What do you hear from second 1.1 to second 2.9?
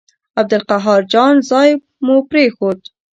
جان ځای مو پرېښود.